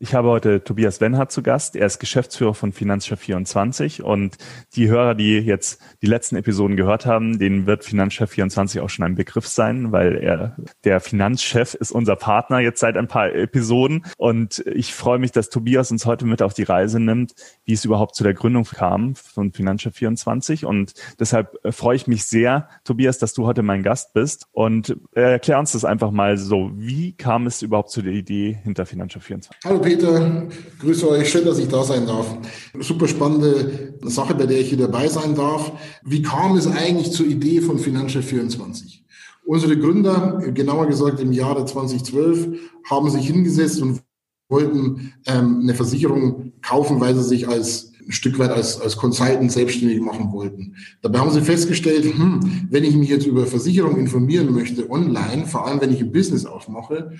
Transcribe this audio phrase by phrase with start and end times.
[0.00, 1.76] Ich habe heute Tobias Wenhardt zu Gast.
[1.76, 4.36] Er ist Geschäftsführer von Finanzchef24 und
[4.74, 9.14] die Hörer, die jetzt die letzten Episoden gehört haben, denen wird Finanzchef24 auch schon ein
[9.14, 14.64] Begriff sein, weil er der Finanzchef ist unser Partner jetzt seit ein paar Episoden und
[14.66, 17.34] ich freue mich, dass Tobias uns heute mit auf die Reise nimmt,
[17.64, 22.68] wie es überhaupt zu der Gründung kam von Finanzchef24 und deshalb freue ich mich sehr,
[22.82, 27.12] Tobias, dass du heute mein Gast bist und erklär uns das einfach mal so, wie
[27.12, 29.50] kam es überhaupt zu der Idee hinter Finanzchef24?
[29.64, 30.48] Hallo Peter,
[30.80, 32.34] grüße euch, schön, dass ich da sein darf.
[32.80, 35.72] Super spannende Sache, bei der ich hier dabei sein darf.
[36.02, 39.04] Wie kam es eigentlich zur Idee von Financial 24?
[39.44, 42.58] Unsere Gründer, genauer gesagt im Jahre 2012,
[42.88, 44.00] haben sich hingesetzt und
[44.48, 49.52] wollten ähm, eine Versicherung kaufen, weil sie sich als ein Stück weit als, als Consultant
[49.52, 50.76] selbstständig machen wollten.
[51.02, 55.66] Dabei haben sie festgestellt, hm, wenn ich mich jetzt über Versicherung informieren möchte online, vor
[55.66, 57.12] allem wenn ich ein Business aufmache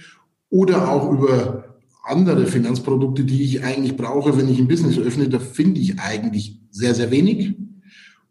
[0.49, 1.74] oder auch über
[2.05, 6.61] andere Finanzprodukte, die ich eigentlich brauche, wenn ich ein Business öffne, da finde ich eigentlich
[6.71, 7.57] sehr, sehr wenig.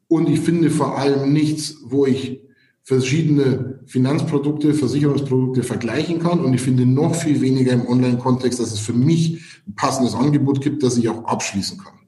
[0.07, 2.41] Und ich finde vor allem nichts, wo ich
[2.83, 6.41] verschiedene Finanzprodukte, Versicherungsprodukte vergleichen kann.
[6.41, 10.61] Und ich finde noch viel weniger im Online-Kontext, dass es für mich ein passendes Angebot
[10.61, 12.02] gibt, das ich auch abschließen kann.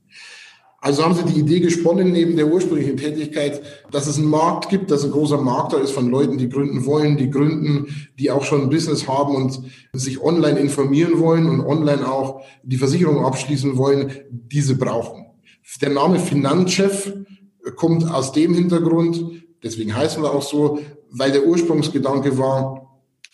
[0.85, 4.91] Also haben sie die Idee gesponnen neben der ursprünglichen Tätigkeit, dass es einen Markt gibt,
[4.91, 7.87] dass ein großer Markt da ist von Leuten, die gründen wollen, die gründen,
[8.19, 9.59] die auch schon ein Business haben und
[9.93, 15.25] sich online informieren wollen und online auch die Versicherung abschließen wollen, diese brauchen.
[15.81, 17.11] Der Name Finanzchef
[17.75, 19.25] kommt aus dem Hintergrund,
[19.63, 20.77] deswegen heißen wir auch so,
[21.09, 22.84] weil der Ursprungsgedanke war,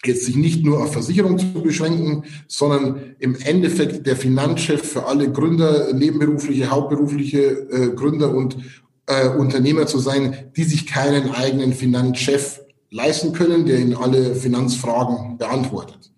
[0.05, 5.31] jetzt sich nicht nur auf Versicherung zu beschränken, sondern im Endeffekt der Finanzchef für alle
[5.31, 8.57] Gründer, nebenberufliche, hauptberufliche äh, Gründer und
[9.05, 15.38] äh, Unternehmer zu sein, die sich keinen eigenen Finanzchef leisten können, der ihnen alle Finanzfragen
[15.38, 16.11] beantwortet.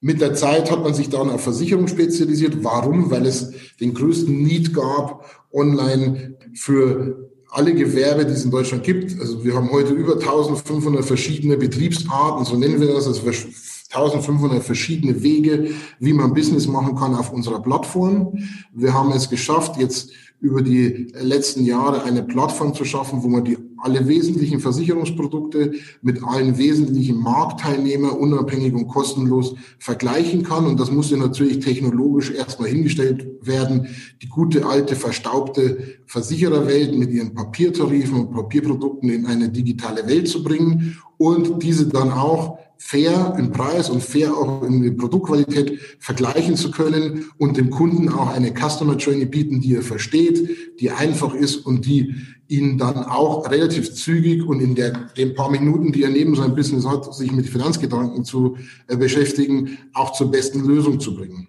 [0.00, 2.62] Mit der Zeit hat man sich dann auf Versicherung spezialisiert.
[2.62, 3.10] Warum?
[3.10, 9.18] Weil es den größten Need gab, online für alle Gewerbe, die es in Deutschland gibt.
[9.20, 15.22] Also wir haben heute über 1500 verschiedene Betriebsarten, so nennen wir das, also 1500 verschiedene
[15.22, 15.70] Wege,
[16.00, 18.36] wie man Business machen kann auf unserer Plattform.
[18.72, 20.10] Wir haben es geschafft, jetzt
[20.40, 26.24] über die letzten Jahre eine Plattform zu schaffen, wo man die alle wesentlichen Versicherungsprodukte mit
[26.24, 30.66] allen wesentlichen Marktteilnehmern unabhängig und kostenlos vergleichen kann.
[30.66, 33.88] Und das muss ja natürlich technologisch erstmal hingestellt werden.
[34.22, 40.42] Die gute alte verstaubte Versichererwelt mit ihren Papiertarifen und Papierprodukten in eine digitale Welt zu
[40.42, 46.56] bringen und diese dann auch fair im Preis und fair auch in der Produktqualität vergleichen
[46.56, 51.34] zu können und dem Kunden auch eine Customer Journey bieten, die er versteht, die einfach
[51.34, 52.14] ist und die
[52.48, 56.54] ihn dann auch relativ zügig und in der, den paar Minuten, die er neben seinem
[56.54, 61.48] Business hat, sich mit Finanzgedanken zu äh, beschäftigen, auch zur besten Lösung zu bringen.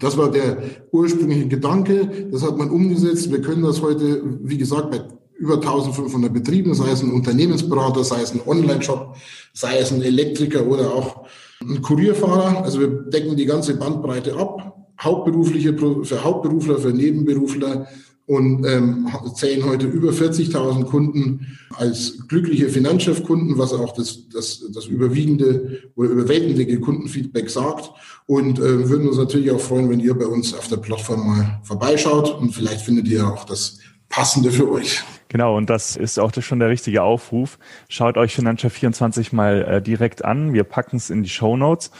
[0.00, 2.28] Das war der ursprüngliche Gedanke.
[2.30, 3.30] Das hat man umgesetzt.
[3.30, 5.00] Wir können das heute, wie gesagt, bei
[5.38, 9.16] über 1500 Betrieben, sei es ein Unternehmensberater, sei es ein Online-Shop,
[9.54, 11.26] sei es ein Elektriker oder auch
[11.60, 12.64] ein Kurierfahrer.
[12.64, 14.74] Also wir decken die ganze Bandbreite ab.
[15.00, 17.86] Hauptberufliche, für Hauptberufler, für Nebenberufler
[18.26, 24.86] und ähm, zählen heute über 40.000 Kunden als glückliche Finanzchefkunden, was auch das, das, das
[24.86, 27.90] überwiegende oder überwältigende Kundenfeedback sagt.
[28.26, 31.60] Und äh, würden uns natürlich auch freuen, wenn ihr bei uns auf der Plattform mal
[31.62, 33.78] vorbeischaut und vielleicht findet ihr auch das
[34.10, 35.02] Passende für euch.
[35.28, 37.58] Genau, und das ist auch schon der richtige Aufruf.
[37.88, 40.54] Schaut euch Financial 24 mal äh, direkt an.
[40.54, 41.90] Wir packen es in die Show Notes.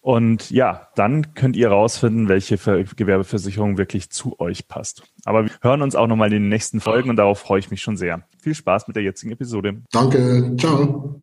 [0.00, 5.02] Und ja, dann könnt ihr rausfinden, welche Gewerbeversicherung wirklich zu euch passt.
[5.24, 7.82] Aber wir hören uns auch nochmal in den nächsten Folgen und darauf freue ich mich
[7.82, 8.22] schon sehr.
[8.40, 9.82] Viel Spaß mit der jetzigen Episode.
[9.92, 11.20] Danke, ciao.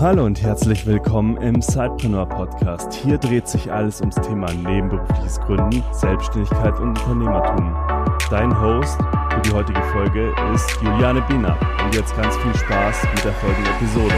[0.00, 2.94] Hallo und herzlich willkommen im Sidepreneur Podcast.
[2.94, 7.97] Hier dreht sich alles ums Thema nebenberufliches Gründen, Selbstständigkeit und Unternehmertum.
[8.30, 8.98] Dein Host
[9.32, 11.56] für die heutige Folge ist Juliane Biener.
[11.82, 14.14] Und jetzt ganz viel Spaß mit der folgenden Episode.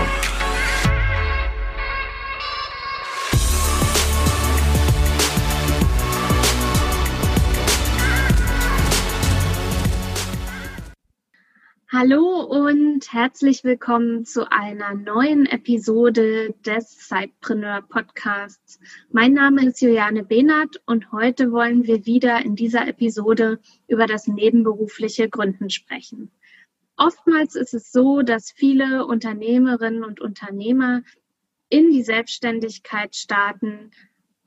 [11.93, 18.79] Hallo und herzlich willkommen zu einer neuen Episode des Sidepreneur Podcasts.
[19.11, 23.59] Mein Name ist Juliane Behnert und heute wollen wir wieder in dieser Episode
[23.89, 26.31] über das nebenberufliche Gründen sprechen.
[26.97, 31.03] Oftmals ist es so, dass viele Unternehmerinnen und Unternehmer
[31.71, 33.91] in die Selbstständigkeit starten,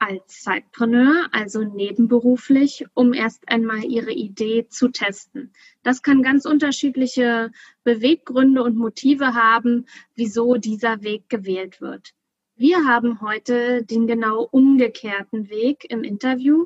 [0.07, 5.53] als Zeitpreneur, also nebenberuflich, um erst einmal ihre Idee zu testen.
[5.83, 7.51] Das kann ganz unterschiedliche
[7.83, 9.85] Beweggründe und Motive haben,
[10.15, 12.13] wieso dieser Weg gewählt wird.
[12.55, 16.65] Wir haben heute den genau umgekehrten Weg im Interview.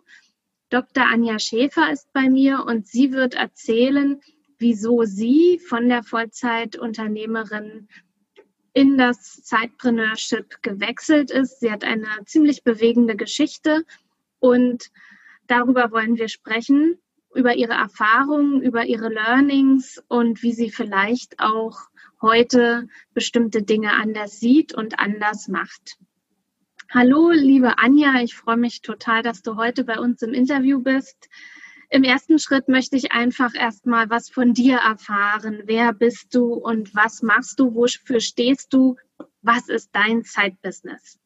[0.69, 1.05] Dr.
[1.05, 4.19] Anja Schäfer ist bei mir und sie wird erzählen,
[4.57, 7.87] wieso sie von der Vollzeitunternehmerin
[8.77, 11.61] in das Zeitpreneurship gewechselt ist.
[11.61, 13.83] Sie hat eine ziemlich bewegende Geschichte
[14.37, 14.91] und
[15.47, 16.99] darüber wollen wir sprechen,
[17.33, 21.79] über ihre Erfahrungen, über ihre Learnings und wie sie vielleicht auch
[22.21, 25.97] heute bestimmte Dinge anders sieht und anders macht.
[26.91, 31.29] Hallo, liebe Anja, ich freue mich total, dass du heute bei uns im Interview bist.
[31.89, 35.63] Im ersten Schritt möchte ich einfach erstmal was von dir erfahren.
[35.65, 37.73] Wer bist du und was machst du?
[37.75, 38.97] Wofür stehst du?
[39.41, 41.17] Was ist dein Zeitbusiness?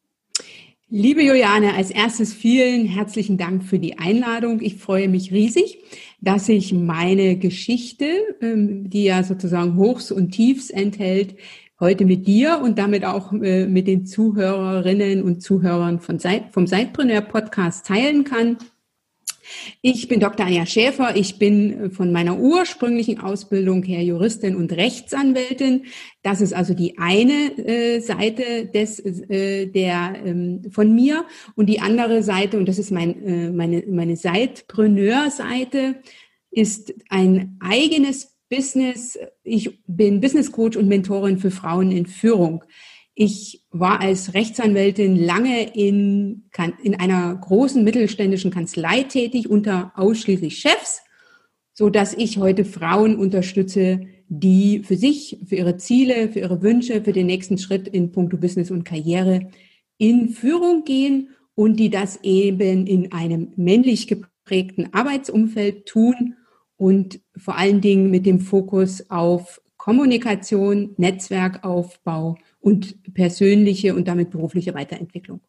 [0.88, 4.60] Liebe Juliane, als erstes vielen herzlichen Dank für die Einladung.
[4.60, 5.78] Ich freue mich riesig,
[6.20, 8.06] dass ich meine Geschichte,
[8.40, 11.34] ähm, die ja sozusagen Hochs und Tiefs enthält,
[11.80, 17.86] heute mit dir und damit auch äh, mit den Zuhörerinnen und Zuhörern vom Zeitpreneur Podcast
[17.86, 18.58] teilen kann.
[19.80, 20.46] Ich bin Dr.
[20.46, 21.16] Anja Schäfer.
[21.16, 25.84] Ich bin von meiner ursprünglichen Ausbildung her Juristin und Rechtsanwältin.
[26.22, 31.24] Das ist also die eine äh, Seite des, äh, der, ähm, von mir.
[31.56, 35.96] Und die andere Seite, und das ist mein, äh, meine, meine Zeitpreneur-Seite,
[36.50, 39.18] ist ein eigenes Business.
[39.42, 42.62] Ich bin Business Coach und Mentorin für Frauen in Führung.
[43.14, 46.44] Ich war als Rechtsanwältin lange in,
[46.82, 51.02] in einer großen mittelständischen Kanzlei tätig, unter ausschließlich Chefs,
[51.74, 57.02] so dass ich heute Frauen unterstütze, die für sich, für ihre Ziele, für ihre Wünsche,
[57.02, 59.50] für den nächsten Schritt in puncto Business und Karriere
[59.98, 66.36] in Führung gehen und die das eben in einem männlich geprägten Arbeitsumfeld tun
[66.76, 74.72] und vor allen Dingen mit dem Fokus auf Kommunikation, Netzwerkaufbau und persönliche und damit berufliche
[74.72, 75.40] Weiterentwicklung.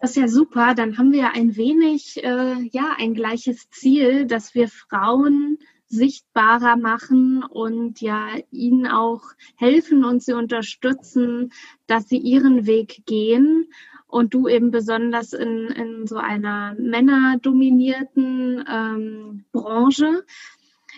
[0.00, 0.74] Das ist ja super.
[0.74, 5.58] Dann haben wir ein wenig, äh, ja, ein gleiches Ziel, dass wir Frauen
[5.88, 9.22] sichtbarer machen und ja ihnen auch
[9.56, 11.52] helfen und sie unterstützen,
[11.86, 13.68] dass sie ihren Weg gehen
[14.08, 20.24] und du eben besonders in, in so einer männerdominierten ähm, Branche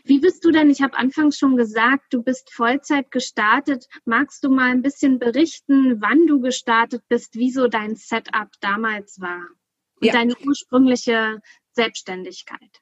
[0.04, 0.70] wie bist du denn?
[0.70, 3.86] Ich habe anfangs schon gesagt, du bist Vollzeit gestartet.
[4.04, 9.20] Magst du mal ein bisschen berichten, wann du gestartet bist, wie so dein Setup damals
[9.20, 9.42] war
[10.00, 10.12] und ja.
[10.12, 11.40] deine ursprüngliche
[11.72, 12.80] Selbstständigkeit?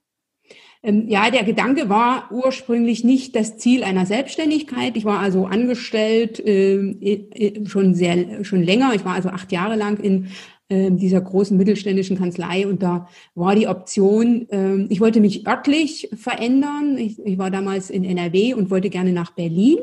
[0.82, 4.96] Ähm, ja, der Gedanke war ursprünglich nicht das Ziel einer Selbstständigkeit.
[4.96, 8.94] Ich war also angestellt äh, schon sehr schon länger.
[8.94, 10.28] Ich war also acht Jahre lang in
[10.68, 16.98] dieser großen mittelständischen Kanzlei und da war die Option, ähm, ich wollte mich örtlich verändern.
[16.98, 19.78] Ich, war damals in NRW und wollte gerne nach Berlin.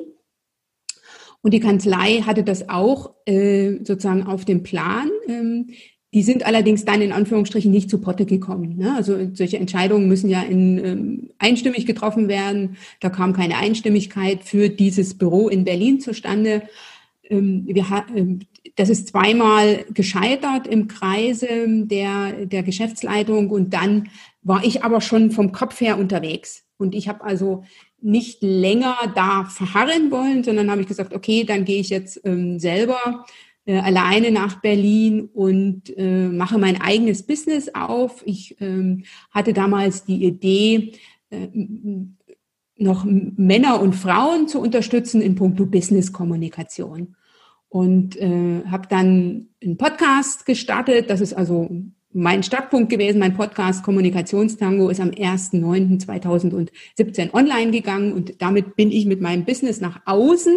[1.42, 5.10] Und die Kanzlei hatte das auch äh, sozusagen auf dem Plan.
[5.28, 5.68] Ähm,
[6.14, 8.78] die sind allerdings dann in Anführungsstrichen nicht zu Potte gekommen.
[8.78, 8.96] Ne?
[8.96, 12.78] Also solche Entscheidungen müssen ja in, ähm, einstimmig getroffen werden.
[13.00, 16.64] Da kam keine Einstimmigkeit für dieses Büro in Berlin zustande.
[17.30, 17.86] Ähm, wir,
[18.16, 18.40] ähm,
[18.76, 21.48] das ist zweimal gescheitert im Kreise
[21.86, 24.10] der, der Geschäftsleitung und dann
[24.42, 26.66] war ich aber schon vom Kopf her unterwegs.
[26.78, 27.64] Und ich habe also
[28.02, 32.60] nicht länger da verharren wollen, sondern habe ich gesagt, okay, dann gehe ich jetzt ähm,
[32.60, 33.26] selber
[33.66, 38.24] äh, alleine nach Berlin und äh, mache mein eigenes Business auf.
[38.26, 40.94] Ich ähm, hatte damals die Idee,
[41.30, 41.48] äh,
[42.76, 47.16] noch Männer und Frauen zu unterstützen in puncto Business-Kommunikation
[47.74, 51.10] und äh, habe dann einen Podcast gestartet.
[51.10, 51.72] Das ist also
[52.12, 53.18] mein Startpunkt gewesen.
[53.18, 59.82] Mein Podcast Kommunikationstango ist am 1.9.2017 online gegangen und damit bin ich mit meinem Business
[59.82, 60.56] nach außen.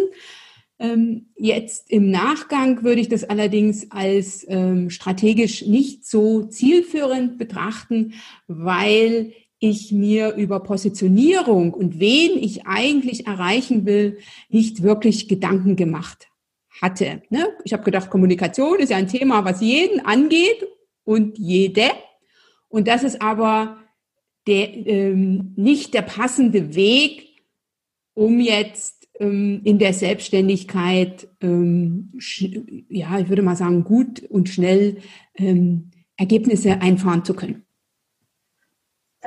[0.77, 8.13] Ähm, jetzt im Nachgang würde ich das allerdings als ähm, strategisch nicht so zielführend betrachten,
[8.45, 14.19] weil ich mir über Positionierung und wen ich eigentlich erreichen will,
[14.49, 16.26] nicht wirklich Gedanken gemacht
[16.81, 17.21] hatte.
[17.29, 17.47] Ne?
[17.63, 20.65] Ich habe gedacht, Kommunikation ist ja ein Thema, was jeden angeht
[21.03, 21.89] und jede.
[22.69, 23.77] Und das ist aber
[24.47, 27.27] der, ähm, nicht der passende Weg,
[28.13, 32.13] um jetzt ähm, in der Selbstständigkeit, ähm,
[32.89, 34.97] ja, ich würde mal sagen, gut und schnell
[35.35, 37.66] ähm, Ergebnisse einfahren zu können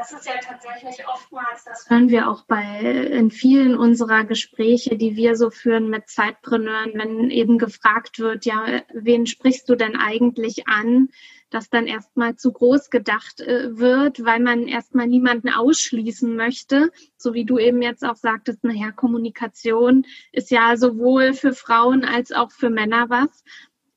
[0.01, 5.15] das ist ja tatsächlich oftmals, das hören wir auch bei in vielen unserer Gespräche, die
[5.15, 10.67] wir so führen mit Zeitpreneuren, wenn eben gefragt wird, ja, wen sprichst du denn eigentlich
[10.69, 11.11] an,
[11.51, 17.35] dass dann erstmal zu groß gedacht äh, wird, weil man erstmal niemanden ausschließen möchte, so
[17.35, 22.53] wie du eben jetzt auch sagtest, naja, Kommunikation ist ja sowohl für Frauen als auch
[22.53, 23.45] für Männer was.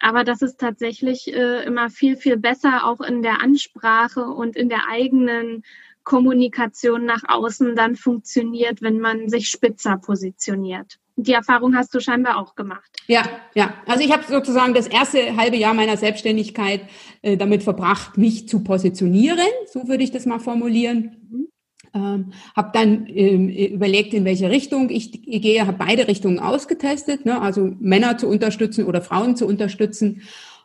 [0.04, 4.68] aber dass es tatsächlich äh, immer viel, viel besser auch in der Ansprache und in
[4.68, 5.64] der eigenen
[6.04, 11.00] Kommunikation nach außen dann funktioniert, wenn man sich spitzer positioniert.
[11.16, 12.90] Die Erfahrung hast du scheinbar auch gemacht.
[13.08, 13.76] Ja, ja.
[13.86, 16.82] Also ich habe sozusagen das erste halbe Jahr meiner Selbstständigkeit
[17.22, 19.38] äh, damit verbracht, mich zu positionieren.
[19.72, 21.18] So würde ich das mal formulieren.
[21.30, 21.48] Mhm.
[21.96, 27.24] Ähm, habe dann ähm, überlegt, in welche Richtung ich, ich gehe, habe beide Richtungen ausgetestet,
[27.24, 27.40] ne?
[27.40, 30.24] also Männer zu unterstützen oder Frauen zu unterstützen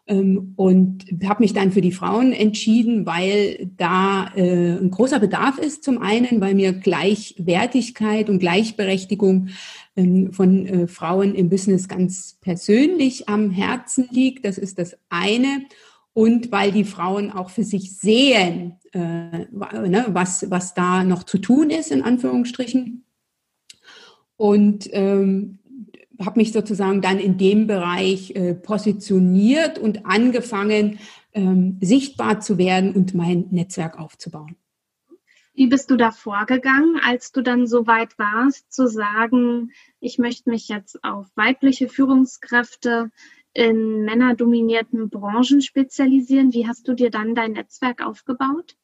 [0.09, 5.85] und habe mich dann für die Frauen entschieden, weil da äh, ein großer Bedarf ist
[5.85, 9.49] zum einen, weil mir Gleichwertigkeit und Gleichberechtigung
[9.97, 14.47] ähm, von äh, Frauen im Business ganz persönlich am Herzen liegt.
[14.47, 15.67] Das ist das eine.
[16.15, 19.01] Und weil die Frauen auch für sich sehen, äh,
[19.51, 23.05] ne, was, was da noch zu tun ist, in Anführungsstrichen.
[24.37, 25.58] Und ähm,
[26.25, 30.99] habe mich sozusagen dann in dem Bereich äh, positioniert und angefangen,
[31.33, 34.57] ähm, sichtbar zu werden und mein Netzwerk aufzubauen.
[35.55, 40.51] Wie bist du da vorgegangen, als du dann so weit warst, zu sagen, ich möchte
[40.51, 43.11] mich jetzt auf weibliche Führungskräfte
[43.55, 46.53] in männerdominierten Branchen spezialisieren?
[46.53, 48.77] Wie hast du dir dann dein Netzwerk aufgebaut?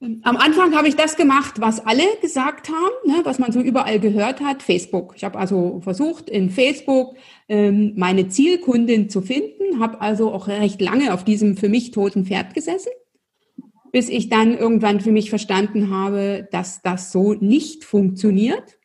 [0.00, 3.98] Am Anfang habe ich das gemacht, was alle gesagt haben, ne, was man so überall
[3.98, 5.14] gehört hat, Facebook.
[5.16, 7.16] Ich habe also versucht, in Facebook
[7.48, 12.26] ähm, meine Zielkundin zu finden, habe also auch recht lange auf diesem für mich toten
[12.26, 12.92] Pferd gesessen,
[13.90, 18.78] bis ich dann irgendwann für mich verstanden habe, dass das so nicht funktioniert.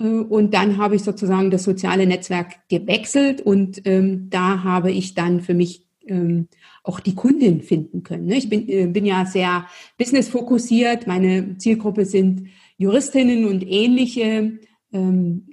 [0.00, 5.14] Äh, und dann habe ich sozusagen das soziale Netzwerk gewechselt und ähm, da habe ich
[5.14, 6.48] dann für mich ähm,
[6.82, 8.26] auch die Kundin finden können.
[8.26, 8.36] Ne?
[8.36, 9.66] Ich bin, äh, bin ja sehr
[9.98, 11.06] businessfokussiert.
[11.06, 14.58] Meine Zielgruppe sind Juristinnen und ähnliche
[14.92, 15.46] ähm,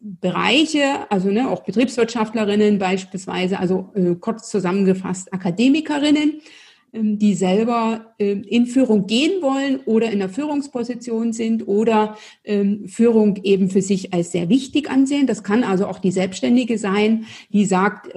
[0.00, 6.40] Bereiche, also ne, auch Betriebswirtschaftlerinnen beispielsweise, also äh, kurz zusammengefasst Akademikerinnen.
[6.94, 12.86] Ähm, die selber ähm, in Führung gehen wollen oder in der Führungsposition sind oder ähm,
[12.86, 15.26] Führung eben für sich als sehr wichtig ansehen.
[15.26, 18.10] Das kann also auch die Selbstständige sein, die sagt,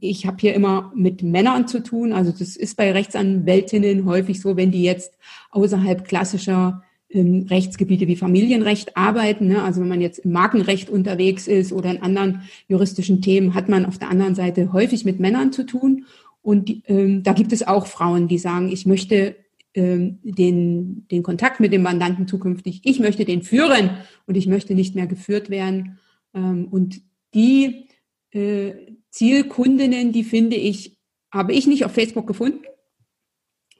[0.00, 2.12] ich habe hier immer mit Männern zu tun.
[2.12, 5.14] Also das ist bei Rechtsanwältinnen häufig so, wenn die jetzt
[5.50, 6.82] außerhalb klassischer
[7.14, 9.48] Rechtsgebiete wie Familienrecht arbeiten.
[9.48, 9.62] Ne?
[9.62, 13.86] Also wenn man jetzt im Markenrecht unterwegs ist oder in anderen juristischen Themen, hat man
[13.86, 16.04] auf der anderen Seite häufig mit Männern zu tun.
[16.48, 19.36] Und ähm, da gibt es auch Frauen, die sagen, ich möchte
[19.74, 23.90] ähm, den, den Kontakt mit dem Mandanten zukünftig, ich möchte den führen
[24.24, 25.98] und ich möchte nicht mehr geführt werden.
[26.32, 27.02] Ähm, und
[27.34, 27.90] die
[28.30, 28.72] äh,
[29.10, 30.96] Zielkundinnen, die finde ich,
[31.30, 32.64] habe ich nicht auf Facebook gefunden.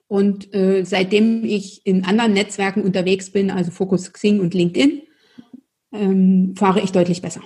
[0.06, 5.04] Und äh, seitdem ich in anderen Netzwerken unterwegs bin, also Focus Xing und LinkedIn,
[5.92, 7.40] ähm, fahre ich deutlich besser.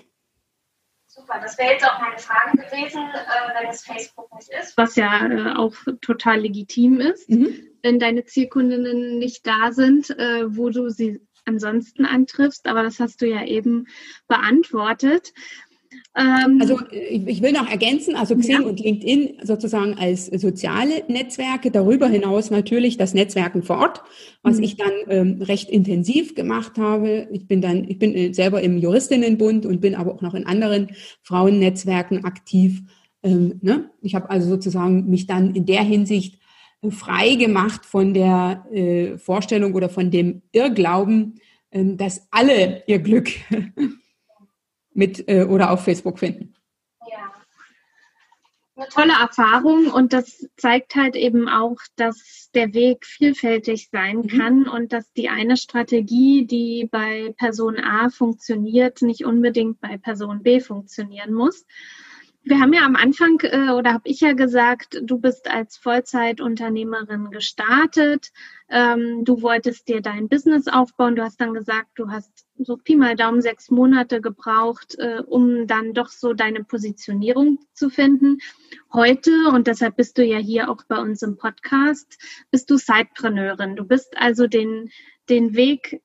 [1.33, 4.97] Super, das wäre jetzt auch meine Frage gewesen, äh, wenn es Facebook nicht ist, was
[4.97, 7.69] ja äh, auch total legitim ist, mhm.
[7.83, 13.23] wenn deine Zielkundinnen nicht da sind, äh, wo du sie ansonsten antriffst, aber das hast
[13.23, 13.89] du ja eben
[14.29, 15.33] beantwortet.
[16.14, 18.66] Ähm, also ich, ich, will noch ergänzen, also Xing ja.
[18.66, 24.02] und LinkedIn sozusagen als soziale Netzwerke, darüber hinaus natürlich das Netzwerken vor Ort,
[24.42, 24.62] was mhm.
[24.64, 27.28] ich dann ähm, recht intensiv gemacht habe.
[27.33, 30.47] Ich bin dann, ich bin äh, selber im Juristinnenbund und bin aber auch noch in
[30.47, 30.88] anderen
[31.23, 32.83] Frauennetzwerken aktiv.
[33.23, 33.90] Ähm, ne?
[34.02, 36.38] Ich habe also sozusagen mich dann in der Hinsicht
[36.83, 41.37] äh, frei gemacht von der äh, Vorstellung oder von dem Irrglauben,
[41.71, 43.31] äh, dass alle ihr Glück
[44.94, 46.54] mit äh, oder auf Facebook finden.
[47.11, 47.32] Ja.
[48.76, 54.28] Eine tolle Erfahrung und das zeigt halt eben auch, dass der Weg vielfältig sein mhm.
[54.28, 60.42] kann und dass die eine Strategie, die bei Person A funktioniert, nicht unbedingt bei Person
[60.42, 61.66] B funktionieren muss.
[62.44, 67.30] Wir haben ja am Anfang äh, oder habe ich ja gesagt, du bist als Vollzeitunternehmerin
[67.30, 68.32] gestartet.
[68.68, 71.14] Ähm, du wolltest dir dein Business aufbauen.
[71.14, 75.68] Du hast dann gesagt, du hast so Pi mal Daumen sechs Monate gebraucht, äh, um
[75.68, 78.38] dann doch so deine Positionierung zu finden.
[78.92, 82.18] Heute, und deshalb bist du ja hier auch bei uns im Podcast,
[82.50, 83.76] bist du Sidepreneurin.
[83.76, 84.90] Du bist also den,
[85.28, 86.02] den Weg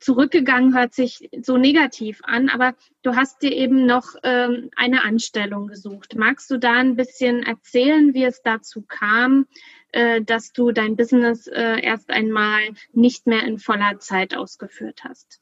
[0.00, 5.66] zurückgegangen hört sich so negativ an, aber du hast dir eben noch ähm, eine Anstellung
[5.66, 6.16] gesucht.
[6.16, 9.46] Magst du da ein bisschen erzählen, wie es dazu kam,
[9.92, 12.60] äh, dass du dein Business äh, erst einmal
[12.92, 15.40] nicht mehr in voller Zeit ausgeführt hast?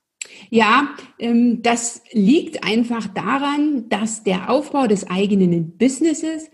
[0.50, 6.50] Ja, ähm, das liegt einfach daran, dass der Aufbau des eigenen Businesses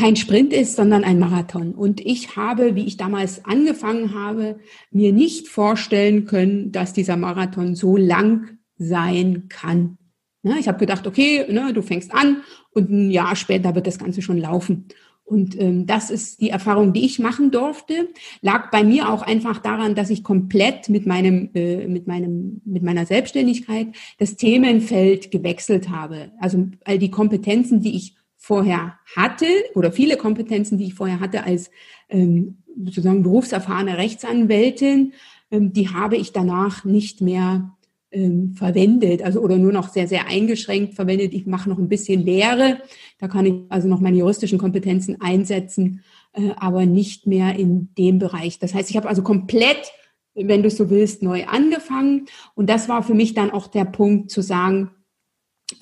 [0.00, 1.74] kein Sprint ist, sondern ein Marathon.
[1.74, 4.58] Und ich habe, wie ich damals angefangen habe,
[4.90, 9.98] mir nicht vorstellen können, dass dieser Marathon so lang sein kann.
[10.42, 12.38] Ne, ich habe gedacht, okay, ne, du fängst an
[12.72, 14.86] und ein Jahr später wird das Ganze schon laufen.
[15.22, 18.08] Und ähm, das ist die Erfahrung, die ich machen durfte.
[18.40, 22.82] Lag bei mir auch einfach daran, dass ich komplett mit meinem, äh, mit meinem, mit
[22.82, 23.88] meiner Selbstständigkeit
[24.18, 26.32] das Themenfeld gewechselt habe.
[26.40, 31.44] Also all die Kompetenzen, die ich vorher hatte oder viele Kompetenzen, die ich vorher hatte
[31.44, 31.70] als
[32.08, 35.12] ähm, sozusagen berufserfahrene Rechtsanwältin,
[35.50, 37.76] ähm, die habe ich danach nicht mehr
[38.10, 41.34] ähm, verwendet, also oder nur noch sehr, sehr eingeschränkt verwendet.
[41.34, 42.80] Ich mache noch ein bisschen Lehre,
[43.18, 48.18] da kann ich also noch meine juristischen Kompetenzen einsetzen, äh, aber nicht mehr in dem
[48.18, 48.58] Bereich.
[48.58, 49.92] Das heißt, ich habe also komplett,
[50.34, 52.24] wenn du so willst, neu angefangen.
[52.54, 54.92] Und das war für mich dann auch der Punkt zu sagen,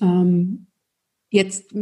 [0.01, 0.67] ähm,
[1.31, 1.73] jetzt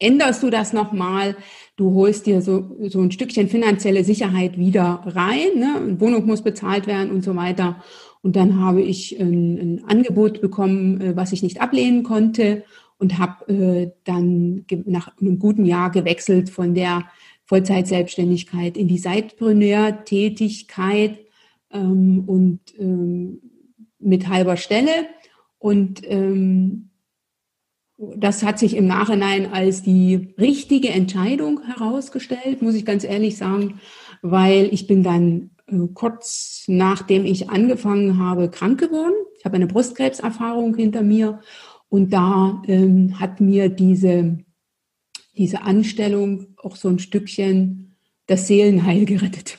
[0.00, 1.36] änderst du das nochmal,
[1.76, 6.00] du holst dir so, so ein Stückchen finanzielle Sicherheit wieder rein, ne?
[6.00, 7.82] Wohnung muss bezahlt werden und so weiter.
[8.22, 12.64] Und dann habe ich ein, ein Angebot bekommen, äh, was ich nicht ablehnen konnte
[12.98, 17.04] und habe äh, dann nach einem guten Jahr gewechselt von der
[17.46, 21.18] Vollzeitselbstständigkeit in die Seitpreneur-Tätigkeit
[21.72, 23.40] ähm, und ähm,
[23.98, 25.06] mit halber Stelle.
[25.58, 26.89] Und ähm,
[28.16, 33.80] das hat sich im Nachhinein als die richtige Entscheidung herausgestellt, muss ich ganz ehrlich sagen,
[34.22, 39.14] weil ich bin dann äh, kurz nachdem ich angefangen habe, krank geworden.
[39.38, 41.40] Ich habe eine Brustkrebserfahrung hinter mir
[41.88, 44.38] und da ähm, hat mir diese,
[45.36, 49.58] diese Anstellung auch so ein Stückchen das Seelenheil gerettet.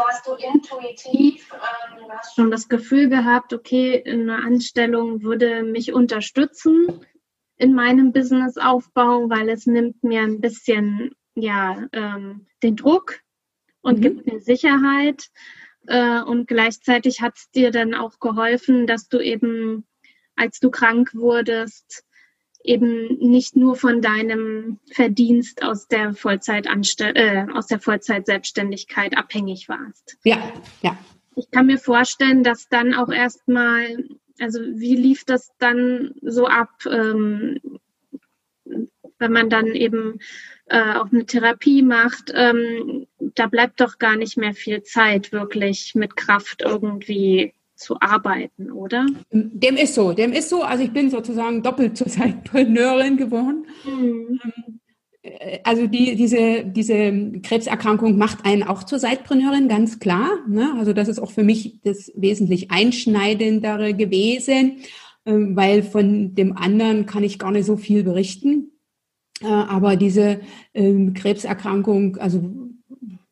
[0.00, 5.92] Also hast du intuitiv, ähm, hast schon das Gefühl gehabt, okay, eine Anstellung würde mich
[5.92, 7.04] unterstützen
[7.56, 13.20] in meinem Businessaufbau, weil es nimmt mir ein bisschen ja ähm, den Druck
[13.82, 14.02] und mhm.
[14.02, 15.28] gibt mir Sicherheit.
[15.86, 19.86] Äh, und gleichzeitig hat es dir dann auch geholfen, dass du eben,
[20.34, 22.04] als du krank wurdest,
[22.62, 30.18] eben nicht nur von deinem Verdienst aus der Vollzeitanstell äh, aus der Vollzeitselbstständigkeit abhängig warst.
[30.24, 30.52] Ja,
[30.82, 30.96] ja.
[31.36, 34.04] Ich kann mir vorstellen, dass dann auch erstmal,
[34.38, 37.58] also wie lief das dann so ab, ähm,
[39.18, 40.18] wenn man dann eben
[40.66, 45.94] äh, auch eine Therapie macht, ähm, da bleibt doch gar nicht mehr viel Zeit, wirklich
[45.94, 49.06] mit Kraft irgendwie zu arbeiten, oder?
[49.32, 50.62] Dem ist so, dem ist so.
[50.62, 53.66] Also ich bin sozusagen doppelt zur Zeitpreneurin geworden.
[53.84, 54.38] Mhm.
[55.64, 60.30] Also die, diese, diese Krebserkrankung macht einen auch zur Zeitpreneurin, ganz klar.
[60.48, 60.74] Ne?
[60.78, 64.78] Also das ist auch für mich das wesentlich einschneidendere gewesen,
[65.26, 68.72] ähm, weil von dem anderen kann ich gar nicht so viel berichten.
[69.42, 70.40] Äh, aber diese
[70.74, 72.42] ähm, Krebserkrankung, also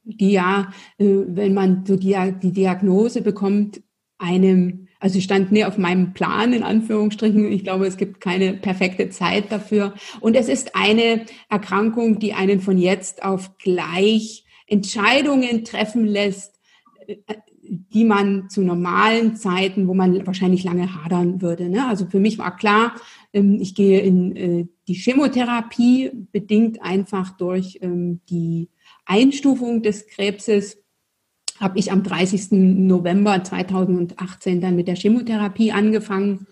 [0.05, 3.83] die ja, äh, wenn man so die, die Diagnose bekommt,
[4.19, 7.51] einem, also stand nie auf meinem Plan, in Anführungsstrichen.
[7.53, 9.95] Ich glaube, es gibt keine perfekte Zeit dafür.
[10.21, 16.59] Und es ist eine Erkrankung, die einen von jetzt auf gleich Entscheidungen treffen lässt,
[17.69, 21.69] die man zu normalen Zeiten, wo man wahrscheinlich lange hadern würde.
[21.69, 21.87] Ne?
[21.87, 22.95] Also für mich war klar,
[23.33, 28.71] ähm, ich gehe in äh, die Chemotherapie, bedingt einfach durch ähm, die
[29.05, 30.79] Einstufung des Krebses
[31.61, 32.53] habe ich am 30.
[32.53, 36.47] November 2018 dann mit der Chemotherapie angefangen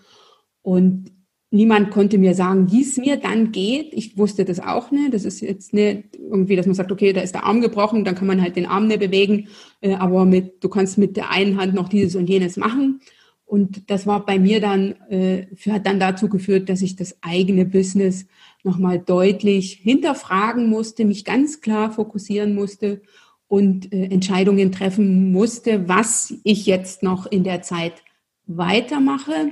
[0.61, 1.11] und
[1.49, 3.93] niemand konnte mir sagen, wie es mir dann geht.
[3.93, 5.13] Ich wusste das auch nicht.
[5.13, 8.15] Das ist jetzt nicht irgendwie, dass man sagt, okay, da ist der Arm gebrochen, dann
[8.15, 9.47] kann man halt den Arm nicht bewegen,
[9.81, 12.99] äh, aber mit, du kannst mit der einen Hand noch dieses und jenes machen.
[13.45, 17.65] Und das war bei mir dann, äh, hat dann dazu geführt, dass ich das eigene
[17.65, 18.25] Business
[18.63, 23.01] nochmal deutlich hinterfragen musste, mich ganz klar fokussieren musste
[23.47, 28.03] und äh, Entscheidungen treffen musste, was ich jetzt noch in der Zeit
[28.45, 29.51] weitermache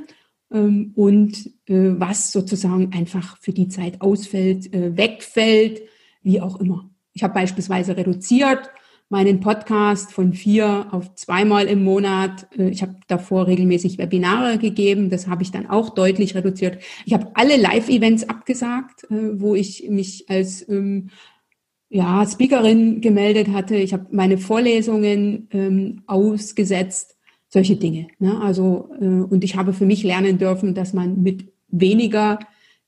[0.51, 5.81] ähm, und äh, was sozusagen einfach für die Zeit ausfällt, äh, wegfällt,
[6.21, 6.89] wie auch immer.
[7.13, 8.69] Ich habe beispielsweise reduziert
[9.09, 12.47] meinen Podcast von vier auf zweimal im Monat.
[12.57, 15.09] Äh, ich habe davor regelmäßig Webinare gegeben.
[15.09, 16.81] Das habe ich dann auch deutlich reduziert.
[17.05, 21.09] Ich habe alle Live-Events abgesagt, äh, wo ich mich als ähm,
[21.89, 23.75] ja, Speakerin gemeldet hatte.
[23.75, 27.15] Ich habe meine Vorlesungen ähm, ausgesetzt,
[27.47, 28.07] solche Dinge.
[28.19, 28.39] Ne?
[28.41, 32.39] Also äh, und ich habe für mich lernen dürfen, dass man mit weniger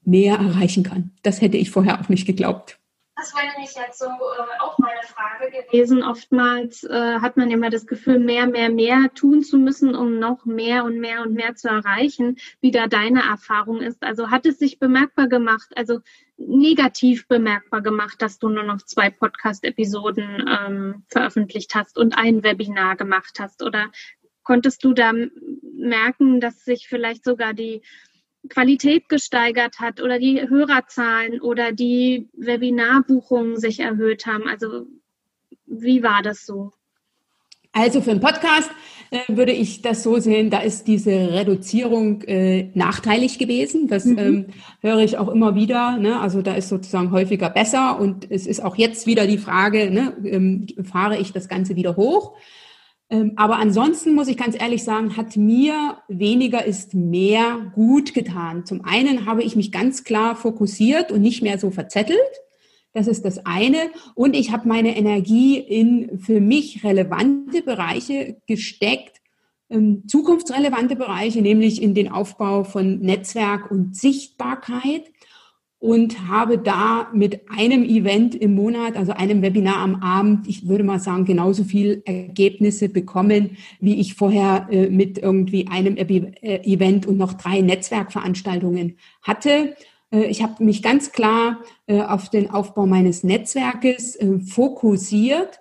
[0.03, 1.11] mehr erreichen kann.
[1.23, 2.76] Das hätte ich vorher auch nicht geglaubt.
[3.17, 6.03] Das war nämlich jetzt so äh, auch meine Frage gewesen.
[6.03, 10.45] Oftmals äh, hat man immer das Gefühl, mehr, mehr, mehr tun zu müssen, um noch
[10.45, 14.03] mehr und mehr und mehr zu erreichen, wie da deine Erfahrung ist.
[14.03, 16.01] Also hat es sich bemerkbar gemacht, also
[16.37, 22.97] negativ bemerkbar gemacht, dass du nur noch zwei Podcast-Episoden ähm, veröffentlicht hast und ein Webinar
[22.97, 23.63] gemacht hast?
[23.63, 23.87] Oder
[24.43, 25.11] konntest du da
[25.73, 27.81] merken, dass sich vielleicht sogar die
[28.47, 34.47] Qualität gesteigert hat oder die Hörerzahlen oder die Webinarbuchungen sich erhöht haben?
[34.47, 34.87] Also
[35.65, 36.71] wie war das so?
[37.73, 38.71] Also für einen Podcast
[39.11, 43.87] äh, würde ich das so sehen, da ist diese Reduzierung äh, nachteilig gewesen.
[43.87, 44.17] Das mhm.
[44.17, 44.45] ähm,
[44.81, 45.97] höre ich auch immer wieder.
[45.97, 46.19] Ne?
[46.19, 50.13] Also da ist sozusagen häufiger besser und es ist auch jetzt wieder die Frage, ne,
[50.25, 52.33] ähm, fahre ich das Ganze wieder hoch?
[53.09, 58.65] Ähm, aber ansonsten muss ich ganz ehrlich sagen, hat mir weniger ist mehr gut getan.
[58.65, 62.19] Zum einen habe ich mich ganz klar fokussiert und nicht mehr so verzettelt.
[62.93, 63.91] Das ist das eine.
[64.15, 69.21] Und ich habe meine Energie in für mich relevante Bereiche gesteckt,
[69.69, 75.03] ähm, zukunftsrelevante Bereiche, nämlich in den Aufbau von Netzwerk und Sichtbarkeit
[75.79, 80.83] und habe da mit einem Event im Monat, also einem Webinar am Abend, ich würde
[80.83, 86.07] mal sagen, genauso viel Ergebnisse bekommen, wie ich vorher äh, mit irgendwie einem äh,
[86.63, 89.75] Event und noch drei Netzwerkveranstaltungen hatte.
[90.11, 95.59] Äh, ich habe mich ganz klar äh, auf den Aufbau meines Netzwerkes äh, fokussiert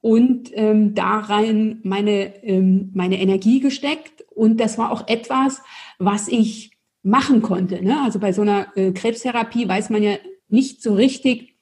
[0.00, 4.24] und ähm, darein meine, ähm, meine Energie gesteckt.
[4.32, 5.60] Und das war auch etwas,
[5.98, 6.75] was ich
[7.06, 7.82] machen konnte.
[7.82, 8.02] Ne?
[8.02, 10.16] Also bei so einer äh, Krebstherapie weiß man ja
[10.48, 11.54] nicht so richtig,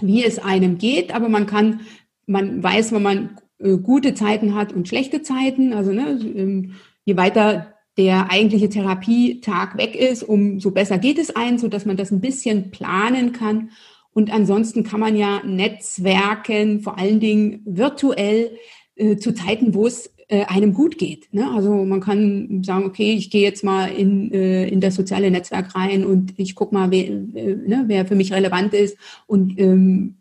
[0.00, 1.82] wie es einem geht, aber man kann,
[2.26, 5.72] man weiß, wenn man äh, gute Zeiten hat und schlechte Zeiten.
[5.72, 11.58] Also ne, ähm, je weiter der eigentliche Therapietag weg ist, umso besser geht es ein,
[11.58, 13.70] so dass man das ein bisschen planen kann.
[14.12, 18.58] Und ansonsten kann man ja Netzwerken, vor allen Dingen virtuell,
[18.96, 21.32] äh, zu Zeiten, wo es äh, einem gut geht.
[21.32, 21.50] Ne?
[21.50, 25.74] Also man kann sagen, okay, ich gehe jetzt mal in, äh, in das soziale Netzwerk
[25.74, 30.16] rein und ich gucke mal, wer, äh, ne, wer für mich relevant ist und ähm,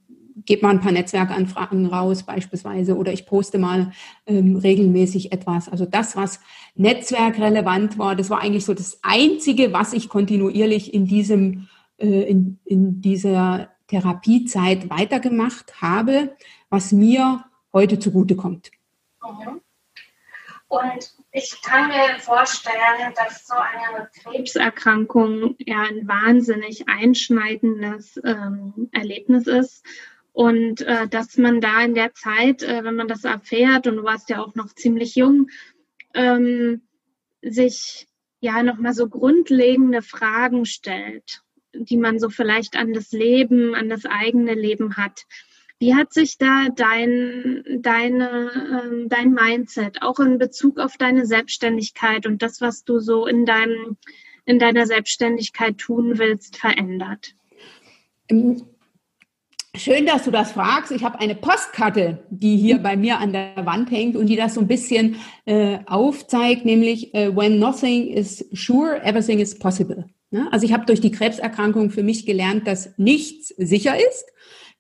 [0.46, 3.92] gebe mal ein paar Netzwerkanfragen raus beispielsweise oder ich poste mal
[4.26, 5.70] ähm, regelmäßig etwas.
[5.70, 6.39] Also das, was
[6.76, 12.60] netzwerkrelevant war, das war eigentlich so das Einzige, was ich kontinuierlich in diesem äh, in,
[12.66, 16.36] in dieser Therapiezeit weitergemacht habe,
[16.70, 18.72] was mir heute zugutekommt.
[19.24, 19.62] Mhm.
[20.73, 29.45] Und ich kann mir vorstellen, dass so eine Krebserkrankung ja ein wahnsinnig einschneidendes ähm, Erlebnis
[29.45, 29.86] ist.
[30.31, 34.03] Und äh, dass man da in der Zeit, äh, wenn man das erfährt, und du
[34.03, 35.51] warst ja auch noch ziemlich jung,
[36.15, 36.81] ähm,
[37.43, 38.07] sich
[38.39, 41.43] ja nochmal so grundlegende Fragen stellt,
[41.75, 45.21] die man so vielleicht an das Leben, an das eigene Leben hat.
[45.79, 48.51] Wie hat sich da dein, deine,
[48.86, 53.45] ähm, dein Mindset auch in Bezug auf deine Selbstständigkeit und das, was du so in,
[53.45, 53.97] deinem,
[54.45, 57.36] in deiner Selbstständigkeit tun willst, verändert?
[58.29, 58.63] Ähm,
[59.75, 60.91] schön, dass du das fragst.
[60.91, 64.53] Ich habe eine Postkarte, die hier bei mir an der Wand hängt und die das
[64.53, 70.05] so ein bisschen äh, aufzeigt, nämlich äh, When nothing is sure, everything is possible.
[70.31, 70.47] Ne?
[70.51, 74.25] Also ich habe durch die Krebserkrankung für mich gelernt, dass nichts sicher ist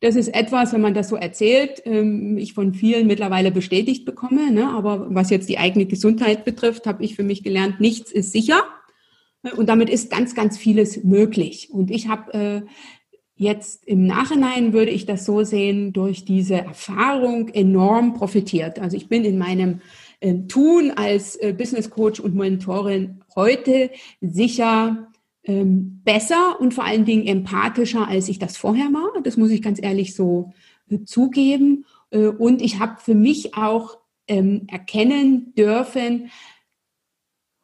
[0.03, 4.51] das ist etwas, wenn man das so erzählt, ähm, ich von vielen mittlerweile bestätigt bekomme.
[4.51, 4.67] Ne?
[4.67, 8.63] Aber was jetzt die eigene Gesundheit betrifft, habe ich für mich gelernt, nichts ist sicher.
[9.55, 11.69] Und damit ist ganz, ganz vieles möglich.
[11.71, 12.61] Und ich habe äh,
[13.37, 18.79] jetzt im Nachhinein, würde ich das so sehen, durch diese Erfahrung enorm profitiert.
[18.79, 19.79] Also ich bin in meinem
[20.19, 23.89] äh, Tun als äh, Business Coach und Mentorin heute
[24.19, 25.12] sicher
[25.45, 29.21] ähm, besser und vor allen Dingen empathischer, als ich das vorher war.
[29.23, 30.53] Das muss ich ganz ehrlich so
[30.89, 31.85] äh, zugeben.
[32.11, 36.29] Äh, und ich habe für mich auch ähm, erkennen dürfen,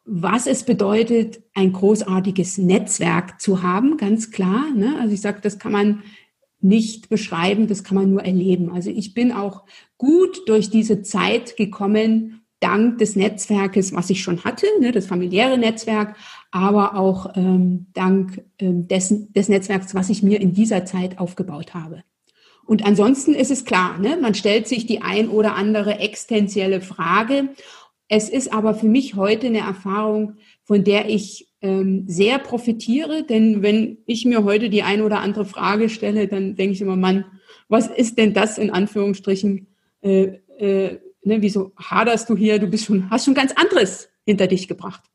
[0.04, 4.70] was es bedeutet, ein großartiges Netzwerk zu haben, ganz klar.
[4.74, 4.96] Ne?
[4.98, 6.02] Also ich sage, das kann man
[6.60, 8.70] nicht beschreiben, das kann man nur erleben.
[8.70, 9.64] Also ich bin auch
[9.96, 15.56] gut durch diese Zeit gekommen, dank des Netzwerkes, was ich schon hatte, ne, das familiäre
[15.56, 16.16] Netzwerk,
[16.50, 21.74] aber auch ähm, dank ähm, dessen, des Netzwerks, was ich mir in dieser Zeit aufgebaut
[21.74, 22.02] habe.
[22.66, 27.48] Und ansonsten ist es klar, ne, man stellt sich die ein oder andere existenzielle Frage.
[28.08, 33.62] Es ist aber für mich heute eine Erfahrung, von der ich ähm, sehr profitiere, denn
[33.62, 37.24] wenn ich mir heute die ein oder andere Frage stelle, dann denke ich immer, Mann,
[37.68, 39.66] was ist denn das in Anführungsstrichen?
[40.00, 42.58] Äh, äh, ne, wieso haderst du hier?
[42.58, 45.09] Du bist schon, hast schon ganz anderes hinter dich gebracht.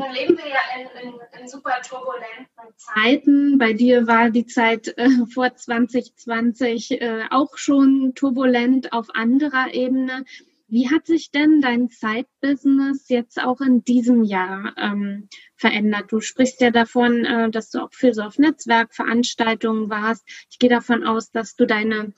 [0.00, 3.58] Nun leben wir ja in, in, in, super turbulenten Zeiten.
[3.58, 10.24] Bei dir war die Zeit äh, vor 2020 äh, auch schon turbulent auf anderer Ebene.
[10.68, 16.12] Wie hat sich denn dein Side-Business jetzt auch in diesem Jahr ähm, verändert?
[16.12, 20.24] Du sprichst ja davon, äh, dass du auch viel so auf Netzwerkveranstaltungen warst.
[20.50, 22.14] Ich gehe davon aus, dass du deine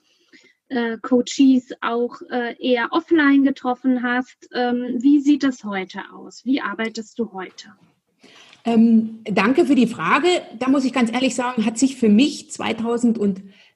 [0.72, 4.48] äh, Coaches auch äh, eher offline getroffen hast.
[4.54, 6.44] Ähm, wie sieht es heute aus?
[6.44, 7.68] Wie arbeitest du heute?
[8.64, 10.28] Ähm, danke für die Frage.
[10.58, 12.50] Da muss ich ganz ehrlich sagen, hat sich für mich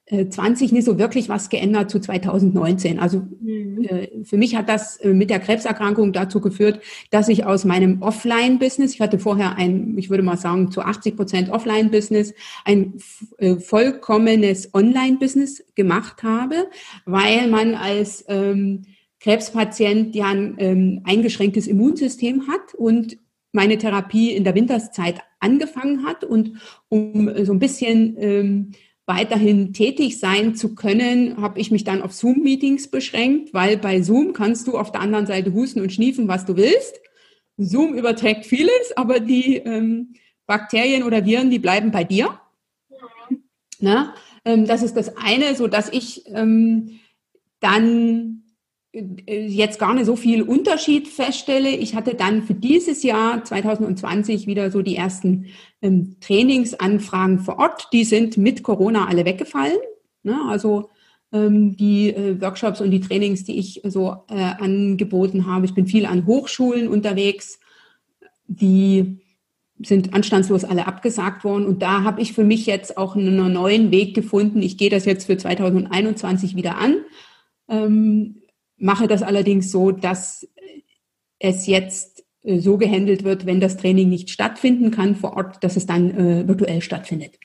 [0.08, 3.00] 2020 nicht so wirklich was geändert zu 2019.
[3.00, 3.82] Also mhm.
[3.82, 8.02] äh, für mich hat das äh, mit der Krebserkrankung dazu geführt, dass ich aus meinem
[8.02, 12.94] Offline-Business, ich hatte vorher ein, ich würde mal sagen, zu 80 Prozent Offline-Business, ein
[13.38, 16.68] äh, vollkommenes Online-Business gemacht habe,
[17.04, 18.82] weil man als ähm,
[19.18, 23.18] Krebspatient ja ein ähm, eingeschränktes Immunsystem hat und
[23.50, 28.72] meine Therapie in der Winterszeit angefangen hat und um so ein bisschen ähm,
[29.06, 34.32] weiterhin tätig sein zu können, habe ich mich dann auf Zoom-Meetings beschränkt, weil bei Zoom
[34.32, 37.00] kannst du auf der anderen Seite husten und schniefen, was du willst.
[37.56, 40.14] Zoom überträgt vieles, aber die ähm,
[40.46, 42.40] Bakterien oder Viren, die bleiben bei dir.
[43.78, 44.14] Na,
[44.44, 46.98] ähm, das ist das eine, so dass ich ähm,
[47.60, 48.42] dann
[48.92, 51.70] äh, jetzt gar nicht so viel Unterschied feststelle.
[51.70, 55.46] Ich hatte dann für dieses Jahr 2020 wieder so die ersten
[55.82, 57.88] ähm, Trainingsanfragen vor Ort.
[57.92, 59.78] Die sind mit Corona alle weggefallen.
[60.22, 60.38] Ne?
[60.48, 60.90] Also
[61.32, 65.66] ähm, die äh, Workshops und die Trainings, die ich so äh, angeboten habe.
[65.66, 67.58] Ich bin viel an Hochschulen unterwegs.
[68.46, 69.18] Die
[69.78, 71.66] sind anstandslos alle abgesagt worden.
[71.66, 74.62] Und da habe ich für mich jetzt auch einen neuen Weg gefunden.
[74.62, 76.96] Ich gehe das jetzt für 2021 wieder an.
[77.68, 78.42] Ähm,
[78.78, 80.48] mache das allerdings so, dass
[81.38, 85.86] es jetzt so gehandelt wird, wenn das Training nicht stattfinden kann vor Ort, dass es
[85.86, 87.38] dann äh, virtuell stattfindet.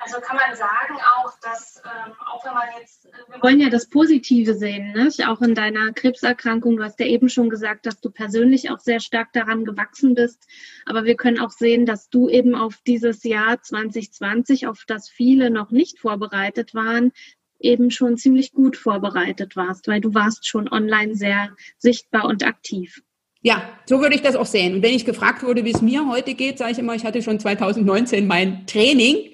[0.00, 3.68] Also kann man sagen auch, dass ähm, auch wenn man jetzt, äh, wir wollen ja
[3.68, 5.10] das Positive sehen, ne?
[5.28, 9.00] auch in deiner Krebserkrankung, du hast ja eben schon gesagt, dass du persönlich auch sehr
[9.00, 10.46] stark daran gewachsen bist,
[10.86, 15.50] aber wir können auch sehen, dass du eben auf dieses Jahr 2020, auf das viele
[15.50, 17.12] noch nicht vorbereitet waren,
[17.58, 23.02] eben schon ziemlich gut vorbereitet warst, weil du warst schon online sehr sichtbar und aktiv.
[23.48, 24.74] Ja, so würde ich das auch sehen.
[24.74, 27.22] Und wenn ich gefragt wurde, wie es mir heute geht, sage ich immer, ich hatte
[27.22, 29.30] schon 2019 mein Training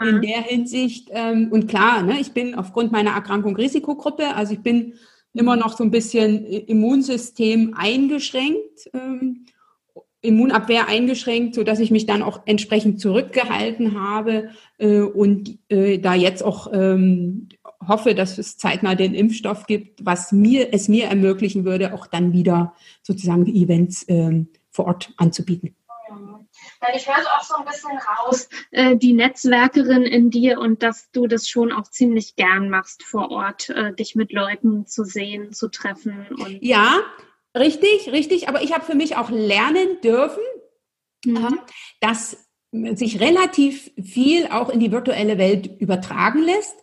[0.00, 0.06] ja.
[0.06, 1.08] in der Hinsicht.
[1.10, 4.96] Ähm, und klar, ne, ich bin aufgrund meiner Erkrankung Risikogruppe, also ich bin
[5.32, 8.90] immer noch so ein bisschen Immunsystem eingeschränkt.
[8.92, 9.46] Ähm,
[10.20, 16.12] Immunabwehr eingeschränkt, so dass ich mich dann auch entsprechend zurückgehalten habe äh, und äh, da
[16.14, 17.48] jetzt auch ähm,
[17.88, 22.32] hoffe, dass es zeitnah den Impfstoff gibt, was mir es mir ermöglichen würde, auch dann
[22.32, 25.76] wieder sozusagen die Events ähm, vor Ort anzubieten.
[26.80, 31.10] Weil ich höre auch so ein bisschen raus, äh, die Netzwerkerin in dir und dass
[31.10, 35.52] du das schon auch ziemlich gern machst vor Ort, äh, dich mit Leuten zu sehen,
[35.52, 36.26] zu treffen.
[36.38, 37.00] Und ja,
[37.56, 38.48] Richtig, richtig.
[38.48, 40.42] Aber ich habe für mich auch lernen dürfen,
[41.24, 41.36] mhm.
[41.36, 41.60] Ähm,
[42.00, 42.36] dass
[42.72, 46.74] sich relativ viel auch in die virtuelle Welt übertragen lässt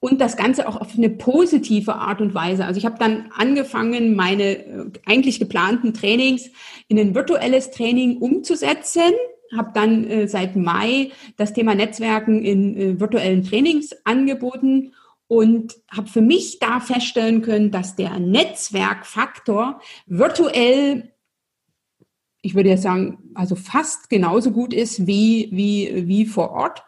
[0.00, 2.64] und das Ganze auch auf eine positive Art und Weise.
[2.64, 6.50] Also ich habe dann angefangen, meine äh, eigentlich geplanten Trainings
[6.88, 9.12] in ein virtuelles Training umzusetzen,
[9.56, 14.92] habe dann äh, seit Mai das Thema Netzwerken in äh, virtuellen Trainings angeboten
[15.26, 21.12] und habe für mich da feststellen können, dass der Netzwerkfaktor virtuell,
[22.42, 26.84] ich würde ja sagen, also fast genauso gut ist wie, wie, wie vor Ort.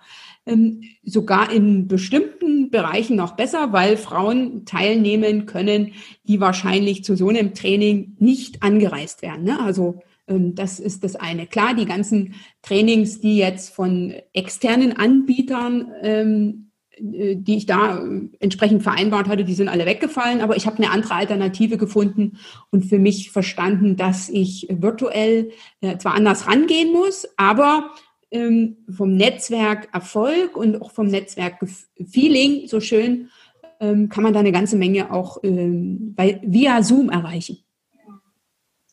[0.47, 5.93] Ähm, sogar in bestimmten Bereichen noch besser, weil Frauen teilnehmen können,
[6.25, 9.45] die wahrscheinlich zu so einem Training nicht angereist werden.
[9.45, 9.59] Ne?
[9.61, 11.47] Also ähm, das ist das eine.
[11.47, 18.29] Klar, die ganzen Trainings, die jetzt von externen Anbietern ähm, äh, die ich da äh,
[18.41, 22.39] entsprechend vereinbart hatte, die sind alle weggefallen, aber ich habe eine andere Alternative gefunden
[22.71, 27.91] und für mich verstanden, dass ich virtuell äh, zwar anders rangehen muss, aber
[28.31, 31.59] vom Netzwerk Erfolg und auch vom Netzwerk
[32.11, 33.31] Feeling so schön
[33.81, 37.63] ähm, kann man da eine ganze Menge auch ähm, bei, via Zoom erreichen.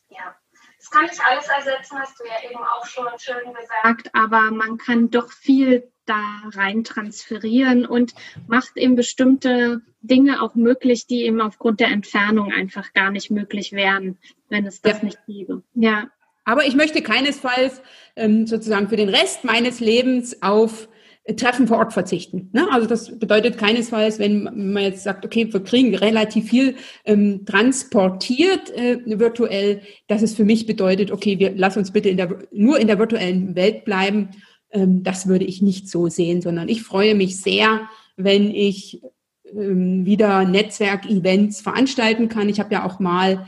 [0.08, 0.34] Ja,
[0.78, 4.78] das kann nicht alles ersetzen, hast du ja eben auch schon schön gesagt, aber man
[4.78, 6.20] kann doch viel da
[6.52, 8.14] rein transferieren und
[8.46, 13.72] macht eben bestimmte Dinge auch möglich, die eben aufgrund der Entfernung einfach gar nicht möglich
[13.72, 14.18] wären,
[14.50, 15.04] wenn es das ja.
[15.04, 15.62] nicht gäbe.
[15.74, 16.10] Ja.
[16.44, 17.80] Aber ich möchte keinesfalls
[18.16, 20.88] ähm, sozusagen für den Rest meines Lebens auf
[21.36, 22.50] Treffen vor Ort verzichten.
[22.52, 22.68] Ne?
[22.70, 26.76] Also das bedeutet keinesfalls, wenn man jetzt sagt, okay, wir kriegen relativ viel
[27.06, 32.18] ähm, transportiert äh, virtuell, dass es für mich bedeutet, okay, wir lass uns bitte in
[32.18, 34.30] der, nur in der virtuellen Welt bleiben
[34.74, 39.00] ähm, das würde ich nicht so sehen, sondern ich freue mich sehr, wenn ich
[39.46, 42.48] ähm, wieder Netzwerkevents veranstalten kann.
[42.48, 43.46] Ich habe ja auch mal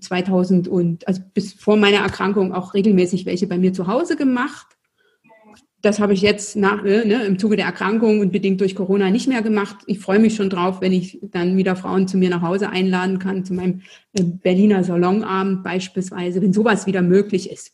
[0.00, 4.16] 2000 äh, und also bis vor meiner Erkrankung auch regelmäßig welche bei mir zu Hause
[4.16, 4.66] gemacht.
[5.82, 9.10] das habe ich jetzt nach, äh, ne, im Zuge der Erkrankung und bedingt durch Corona
[9.10, 9.76] nicht mehr gemacht.
[9.86, 13.18] Ich freue mich schon drauf, wenn ich dann wieder Frauen zu mir nach Hause einladen
[13.18, 13.82] kann, zu meinem
[14.14, 17.72] äh, Berliner Salonabend beispielsweise, wenn sowas wieder möglich ist.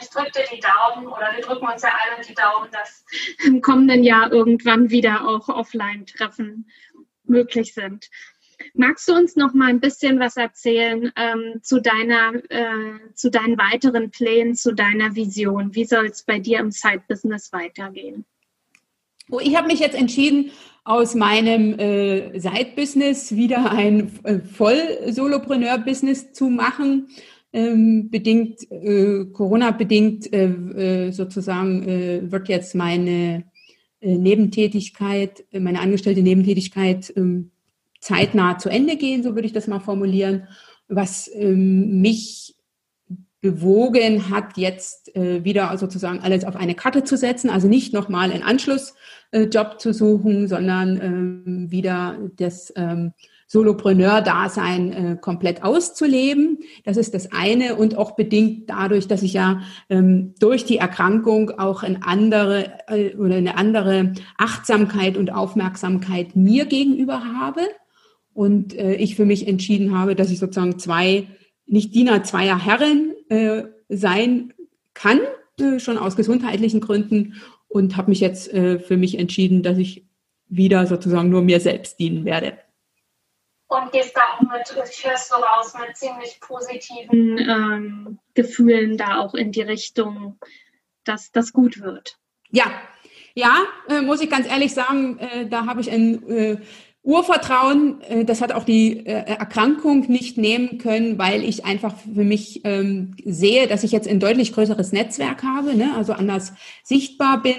[0.00, 3.04] Ich drücke dir die Daumen oder wir drücken uns ja alle die Daumen, dass
[3.46, 6.66] im kommenden Jahr irgendwann wieder auch Offline-Treffen
[7.24, 8.08] möglich sind.
[8.74, 13.58] Magst du uns noch mal ein bisschen was erzählen ähm, zu deiner, äh, zu deinen
[13.58, 15.74] weiteren Plänen, zu deiner Vision?
[15.74, 18.24] Wie soll es bei dir im Side-Business weitergehen?
[19.30, 20.50] Oh, ich habe mich jetzt entschieden,
[20.84, 27.08] aus meinem äh, Side-Business wieder ein äh, Voll-Solopreneur-Business zu machen.
[27.52, 33.44] Ähm, bedingt, äh, Corona-bedingt äh, äh, sozusagen äh, wird jetzt meine
[34.00, 37.50] äh, Nebentätigkeit, äh, meine angestellte Nebentätigkeit ähm,
[38.00, 40.48] zeitnah zu Ende gehen, so würde ich das mal formulieren,
[40.88, 42.56] was ähm, mich
[43.40, 48.30] bewogen hat, jetzt äh, wieder sozusagen alles auf eine Karte zu setzen, also nicht nochmal
[48.30, 53.12] einen Anschlussjob äh, zu suchen, sondern ähm, wieder das ähm,
[53.46, 56.58] Solopreneur-Dasein äh, komplett auszuleben.
[56.84, 61.50] Das ist das eine und auch bedingt dadurch, dass ich ja ähm, durch die Erkrankung
[61.58, 67.62] auch eine andere äh, oder eine andere Achtsamkeit und Aufmerksamkeit mir gegenüber habe
[68.34, 71.28] und äh, ich für mich entschieden habe, dass ich sozusagen zwei,
[71.66, 74.52] nicht Diener zweier Herren äh, sein
[74.94, 75.20] kann,
[75.58, 80.06] äh, schon aus gesundheitlichen Gründen und habe mich jetzt äh, für mich entschieden, dass ich
[80.46, 82.58] wieder sozusagen nur mir selbst dienen werde.
[83.68, 89.20] Und gehst da auch mit, ich höre so raus, mit ziemlich positiven ähm, Gefühlen da
[89.20, 90.40] auch in die Richtung,
[91.04, 92.18] dass das gut wird.
[92.50, 92.64] Ja,
[93.34, 96.56] ja, äh, muss ich ganz ehrlich sagen, äh, da habe ich ein äh,
[97.02, 102.24] Urvertrauen, äh, das hat auch die äh, Erkrankung nicht nehmen können, weil ich einfach für
[102.24, 105.94] mich ähm, sehe, dass ich jetzt ein deutlich größeres Netzwerk habe, ne?
[105.96, 106.52] also anders
[106.84, 107.54] sichtbar bin.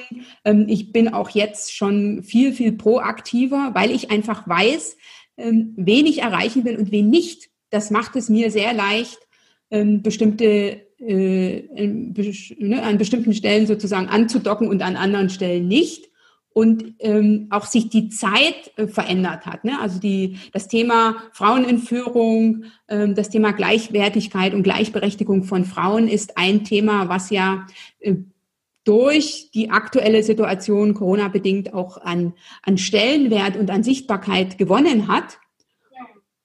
[0.45, 4.97] Ähm, ich bin auch jetzt schon viel, viel proaktiver, weil ich einfach weiß,
[5.37, 7.49] ähm, wen ich erreichen will und wen nicht.
[7.71, 9.17] Das macht es mir sehr leicht,
[9.69, 11.87] bestimmte äh,
[12.59, 16.10] ne, an bestimmten Stellen sozusagen anzudocken und an anderen Stellen nicht
[16.53, 19.63] und ähm, auch sich die Zeit äh, verändert hat.
[19.63, 19.79] Ne?
[19.79, 26.65] Also die, das Thema Frauenentführung, ähm, das Thema Gleichwertigkeit und Gleichberechtigung von Frauen ist ein
[26.65, 27.65] Thema, was ja
[27.99, 28.15] äh,
[28.83, 32.33] durch die aktuelle Situation Corona-bedingt auch an,
[32.63, 35.37] an Stellenwert und an Sichtbarkeit gewonnen hat,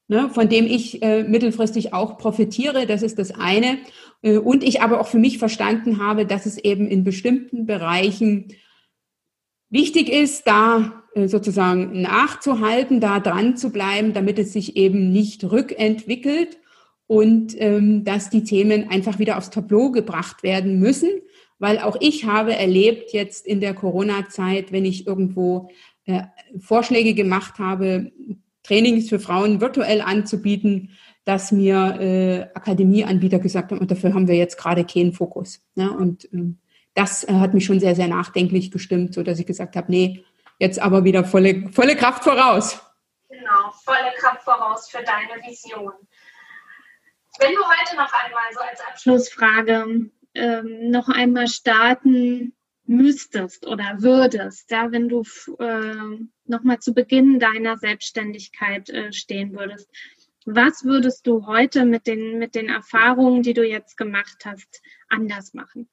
[0.06, 2.86] ne, von dem ich äh, mittelfristig auch profitiere.
[2.86, 3.78] Das ist das eine.
[4.22, 8.48] Äh, und ich aber auch für mich verstanden habe, dass es eben in bestimmten Bereichen
[9.76, 15.44] Wichtig ist, da äh, sozusagen nachzuhalten, da dran zu bleiben, damit es sich eben nicht
[15.44, 16.56] rückentwickelt
[17.06, 21.10] und ähm, dass die Themen einfach wieder aufs Tableau gebracht werden müssen,
[21.58, 25.68] weil auch ich habe erlebt jetzt in der Corona-Zeit, wenn ich irgendwo
[26.06, 26.22] äh,
[26.58, 28.12] Vorschläge gemacht habe,
[28.62, 30.92] Trainings für Frauen virtuell anzubieten,
[31.26, 35.60] dass mir äh, Akademieanbieter gesagt haben, und dafür haben wir jetzt gerade keinen Fokus.
[35.74, 36.60] Ja, und ähm,
[36.96, 40.24] das äh, hat mich schon sehr, sehr nachdenklich gestimmt, so dass ich gesagt habe, nee,
[40.58, 42.80] jetzt aber wieder volle, volle Kraft voraus.
[43.28, 45.92] Genau, volle Kraft voraus für deine Vision.
[47.38, 52.54] Wenn du heute noch einmal so als Abschlussfrage ähm, noch einmal starten
[52.86, 55.22] müsstest oder würdest, ja, wenn du
[55.58, 59.90] äh, nochmal zu Beginn deiner Selbstständigkeit äh, stehen würdest,
[60.46, 65.52] was würdest du heute mit den, mit den Erfahrungen, die du jetzt gemacht hast, anders
[65.52, 65.90] machen?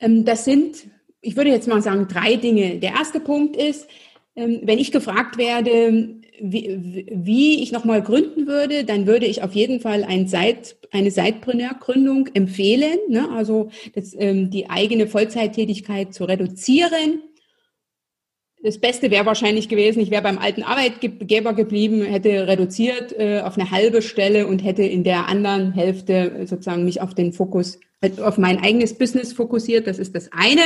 [0.00, 0.88] Ähm, das sind,
[1.20, 2.78] ich würde jetzt mal sagen, drei Dinge.
[2.78, 3.88] Der erste Punkt ist,
[4.36, 9.52] ähm, wenn ich gefragt werde, wie, wie ich nochmal gründen würde, dann würde ich auf
[9.52, 12.98] jeden Fall ein Seit, eine Sidepreneur-Gründung empfehlen.
[13.08, 13.28] Ne?
[13.30, 17.22] Also das, ähm, die eigene Vollzeittätigkeit zu reduzieren.
[18.62, 23.56] Das Beste wäre wahrscheinlich gewesen, ich wäre beim alten Arbeitgeber geblieben, hätte reduziert äh, auf
[23.56, 27.78] eine halbe Stelle und hätte in der anderen Hälfte sozusagen mich auf den Fokus
[28.20, 29.86] auf mein eigenes Business fokussiert.
[29.86, 30.62] Das ist das eine.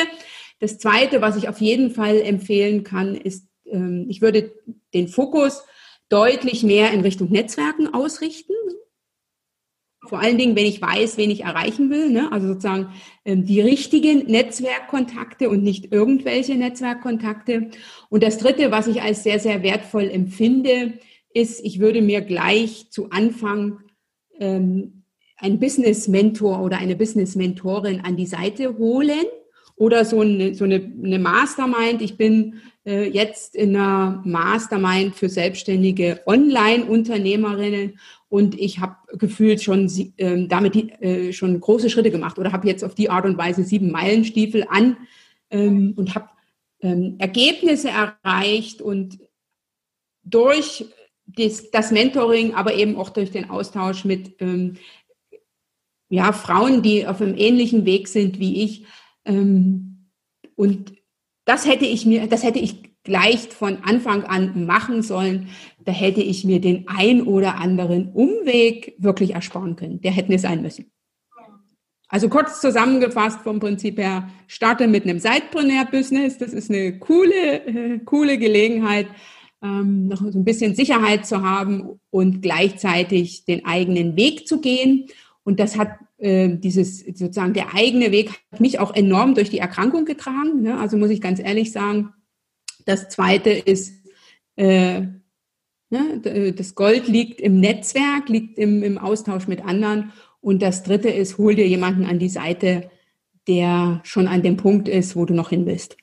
[0.60, 4.52] Das zweite, was ich auf jeden Fall empfehlen kann, ist, ähm, ich würde
[4.92, 5.64] den Fokus
[6.08, 8.54] deutlich mehr in Richtung Netzwerken ausrichten.
[10.06, 12.30] Vor allen Dingen, wenn ich weiß, wen ich erreichen will, ne?
[12.30, 12.92] also sozusagen
[13.24, 17.70] ähm, die richtigen Netzwerkkontakte und nicht irgendwelche Netzwerkkontakte.
[18.10, 20.98] Und das Dritte, was ich als sehr, sehr wertvoll empfinde,
[21.32, 23.80] ist, ich würde mir gleich zu Anfang
[24.38, 25.03] ähm,
[25.36, 29.24] ein Business-Mentor oder eine Business-Mentorin an die Seite holen
[29.76, 32.00] oder so eine, so eine, eine Mastermind.
[32.00, 39.90] Ich bin äh, jetzt in einer Mastermind für selbstständige Online-Unternehmerinnen und ich habe gefühlt schon
[40.16, 43.64] äh, damit äh, schon große Schritte gemacht oder habe jetzt auf die Art und Weise
[43.64, 44.96] sieben Meilenstiefel an
[45.50, 46.28] ähm, und habe
[46.80, 49.18] ähm, Ergebnisse erreicht und
[50.24, 50.86] durch
[51.26, 54.76] das, das, Mentoring, aber eben auch durch den Austausch mit ähm,
[56.14, 58.86] ja, Frauen, die auf einem ähnlichen Weg sind wie ich.
[59.24, 60.10] Ähm,
[60.54, 60.94] und
[61.44, 65.48] das hätte ich mir, das hätte ich gleich von Anfang an machen sollen,
[65.84, 70.00] da hätte ich mir den ein oder anderen Umweg wirklich ersparen können.
[70.00, 70.90] Der hätte nicht sein müssen.
[72.08, 76.38] Also kurz zusammengefasst vom Prinzip her, starte mit einem Sidepreneur-Business.
[76.38, 79.08] Das ist eine coole, äh, coole Gelegenheit,
[79.62, 85.08] ähm, noch so ein bisschen Sicherheit zu haben und gleichzeitig den eigenen Weg zu gehen.
[85.44, 89.58] Und das hat äh, dieses sozusagen der eigene Weg hat mich auch enorm durch die
[89.58, 90.62] Erkrankung getragen.
[90.62, 90.78] Ne?
[90.78, 92.14] Also muss ich ganz ehrlich sagen,
[92.86, 93.92] das zweite ist,
[94.56, 95.00] äh,
[95.90, 100.12] ne, äh, das Gold liegt im Netzwerk, liegt im, im Austausch mit anderen.
[100.40, 102.90] Und das dritte ist, hol dir jemanden an die Seite,
[103.46, 105.96] der schon an dem Punkt ist, wo du noch hin willst.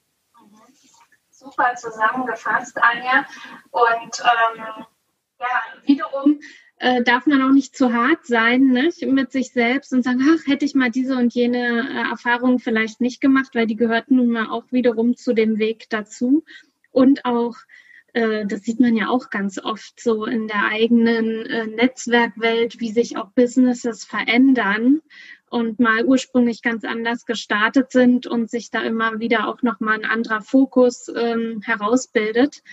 [1.29, 3.25] Super zusammengefasst, Anja.
[3.71, 4.85] Und ähm,
[5.39, 6.39] ja, wiederum
[6.81, 10.47] äh, darf man auch nicht zu hart sein ne, mit sich selbst und sagen, ach,
[10.47, 14.29] hätte ich mal diese und jene äh, Erfahrung vielleicht nicht gemacht, weil die gehört nun
[14.29, 16.43] mal auch wiederum zu dem Weg dazu
[16.89, 17.55] und auch
[18.13, 22.91] äh, das sieht man ja auch ganz oft so in der eigenen äh, Netzwerkwelt, wie
[22.91, 25.01] sich auch Businesses verändern
[25.51, 30.05] und mal ursprünglich ganz anders gestartet sind und sich da immer wieder auch nochmal ein
[30.05, 32.63] anderer Fokus ähm, herausbildet.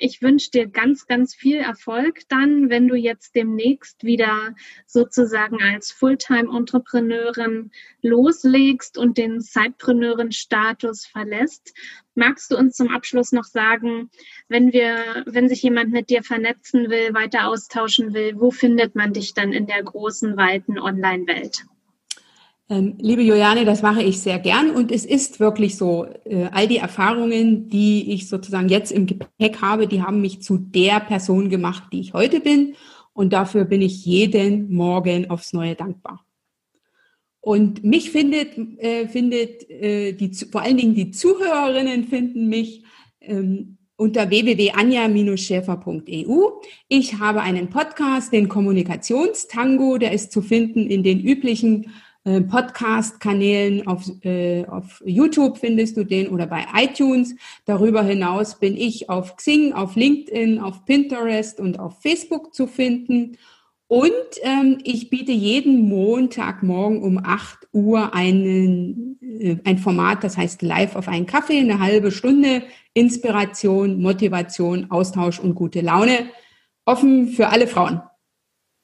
[0.00, 4.54] Ich wünsche dir ganz, ganz viel Erfolg dann, wenn du jetzt demnächst wieder
[4.86, 11.74] sozusagen als Fulltime-Entrepreneurin loslegst und den Sidepreneurin-Status verlässt.
[12.14, 14.08] Magst du uns zum Abschluss noch sagen,
[14.46, 19.12] wenn wir, wenn sich jemand mit dir vernetzen will, weiter austauschen will, wo findet man
[19.12, 21.64] dich dann in der großen, weiten Online-Welt?
[22.70, 26.68] Ähm, liebe Juliane, das mache ich sehr gern und es ist wirklich so, äh, all
[26.68, 31.48] die Erfahrungen, die ich sozusagen jetzt im Gepäck habe, die haben mich zu der Person
[31.48, 32.74] gemacht, die ich heute bin
[33.14, 36.26] und dafür bin ich jeden Morgen aufs Neue dankbar.
[37.40, 42.84] Und mich findet, äh, findet äh, die, vor allen Dingen die Zuhörerinnen finden mich
[43.22, 46.50] ähm, unter www.anja-schäfer.eu.
[46.88, 51.90] Ich habe einen Podcast, den Kommunikationstango, der ist zu finden in den üblichen
[52.40, 57.34] Podcast-Kanälen auf, äh, auf YouTube findest du den oder bei iTunes.
[57.64, 63.36] Darüber hinaus bin ich auf Xing, auf LinkedIn, auf Pinterest und auf Facebook zu finden.
[63.88, 64.12] Und
[64.42, 70.94] ähm, ich biete jeden Montagmorgen um 8 Uhr einen, äh, ein Format, das heißt Live
[70.94, 76.28] auf einen Kaffee, eine halbe Stunde Inspiration, Motivation, Austausch und gute Laune.
[76.84, 78.02] Offen für alle Frauen.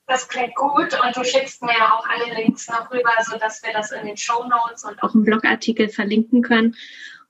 [0.06, 3.90] Das klingt gut und du schickst mir auch alle Links noch rüber, sodass wir das
[3.90, 6.76] in den Show Notes und auch im Blogartikel verlinken können.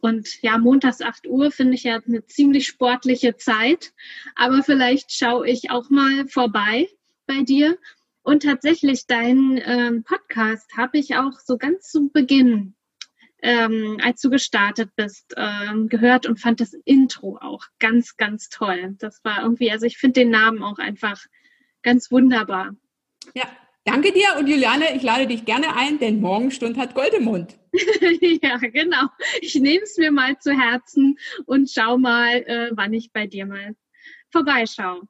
[0.00, 3.94] Und ja, montags 8 Uhr finde ich ja eine ziemlich sportliche Zeit,
[4.34, 6.88] aber vielleicht schaue ich auch mal vorbei
[7.26, 7.78] bei dir.
[8.22, 12.74] Und tatsächlich, deinen ähm, Podcast habe ich auch so ganz zu Beginn,
[13.40, 18.96] ähm, als du gestartet bist, ähm, gehört und fand das Intro auch ganz, ganz toll.
[18.98, 21.22] Das war irgendwie, also ich finde den Namen auch einfach
[21.84, 22.74] ganz wunderbar.
[23.34, 23.44] Ja,
[23.84, 27.56] danke dir und Juliane, ich lade dich gerne ein, denn Morgenstund hat Gold im Mund.
[28.42, 29.06] ja, genau.
[29.40, 31.16] Ich nehme es mir mal zu Herzen
[31.46, 33.76] und schau mal, äh, wann ich bei dir mal
[34.32, 35.02] vorbeischaue.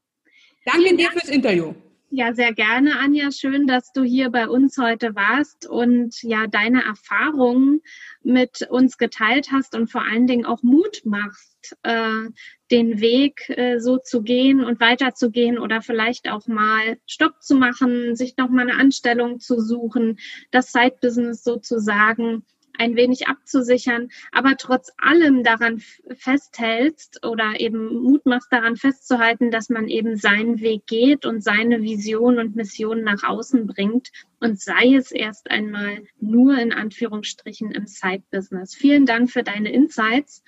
[0.67, 1.75] Danke dir fürs Interview.
[2.17, 3.33] Ja, sehr gerne, Anja.
[3.33, 7.83] Schön, dass du hier bei uns heute warst und ja deine Erfahrungen
[8.23, 12.29] mit uns geteilt hast und vor allen Dingen auch Mut machst, äh,
[12.71, 18.15] den Weg äh, so zu gehen und weiterzugehen oder vielleicht auch mal Stopp zu machen,
[18.15, 20.21] sich noch mal eine Anstellung zu suchen,
[20.53, 22.45] das Side-Business sozusagen
[22.79, 25.83] ein wenig abzusichern, aber trotz allem daran
[26.17, 31.83] festhältst oder eben Mut machst daran festzuhalten, dass man eben seinen Weg geht und seine
[31.83, 34.11] Vision und Mission nach außen bringt
[34.41, 38.75] und sei es erst einmal nur in Anführungsstrichen im Side-Business.
[38.75, 40.43] Vielen Dank für deine Insights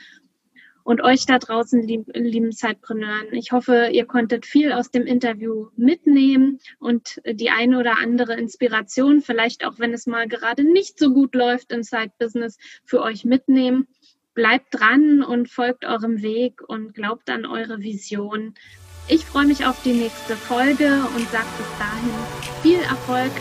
[0.86, 3.32] und euch da draußen, lieb, lieben Zeitpreneuren.
[3.32, 9.20] Ich hoffe, ihr konntet viel aus dem Interview mitnehmen und die eine oder andere Inspiration,
[9.20, 13.88] vielleicht auch wenn es mal gerade nicht so gut läuft im Side-Business, für euch mitnehmen.
[14.34, 18.54] Bleibt dran und folgt eurem Weg und glaubt an eure Vision.
[19.08, 22.14] Ich freue mich auf die nächste Folge und sage bis dahin
[22.62, 23.32] viel Erfolg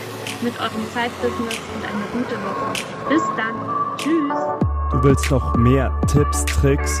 [0.42, 2.72] mit eurem Side-Business und eine gute Woche.
[3.08, 3.54] Bis dann.
[3.98, 4.66] Tschüss.
[4.90, 7.00] Du willst noch mehr Tipps, Tricks